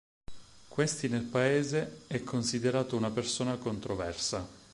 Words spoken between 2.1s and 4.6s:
considerato una persona controversa.